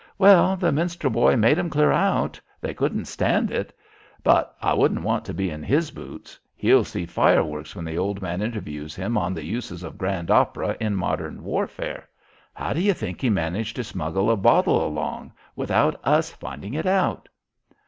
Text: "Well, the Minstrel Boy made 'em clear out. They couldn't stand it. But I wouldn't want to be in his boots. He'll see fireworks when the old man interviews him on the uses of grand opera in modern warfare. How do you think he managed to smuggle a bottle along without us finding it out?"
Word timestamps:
"Well, 0.17 0.55
the 0.55 0.71
Minstrel 0.71 1.11
Boy 1.13 1.35
made 1.35 1.59
'em 1.59 1.69
clear 1.69 1.91
out. 1.91 2.41
They 2.59 2.73
couldn't 2.73 3.05
stand 3.05 3.51
it. 3.51 3.71
But 4.23 4.55
I 4.59 4.73
wouldn't 4.73 5.03
want 5.03 5.25
to 5.25 5.33
be 5.35 5.51
in 5.51 5.61
his 5.61 5.91
boots. 5.91 6.39
He'll 6.55 6.83
see 6.83 7.05
fireworks 7.05 7.75
when 7.75 7.85
the 7.85 7.99
old 7.99 8.19
man 8.19 8.41
interviews 8.41 8.95
him 8.95 9.15
on 9.15 9.35
the 9.35 9.45
uses 9.45 9.83
of 9.83 9.99
grand 9.99 10.31
opera 10.31 10.75
in 10.79 10.95
modern 10.95 11.43
warfare. 11.43 12.09
How 12.55 12.73
do 12.73 12.81
you 12.81 12.93
think 12.93 13.21
he 13.21 13.29
managed 13.29 13.75
to 13.75 13.83
smuggle 13.83 14.31
a 14.31 14.35
bottle 14.35 14.83
along 14.83 15.33
without 15.55 15.99
us 16.03 16.31
finding 16.31 16.73
it 16.73 16.87
out?" 16.87 17.29